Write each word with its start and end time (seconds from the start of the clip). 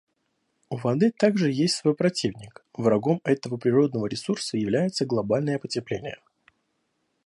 У 0.71 0.77
воды 0.79 1.11
также 1.11 1.51
есть 1.51 1.75
свой 1.75 1.93
противник; 1.93 2.65
врагом 2.73 3.21
этого 3.23 3.57
природного 3.57 4.07
ресурса 4.07 4.57
является 4.57 5.05
глобальное 5.05 5.59
потепление. 5.59 6.17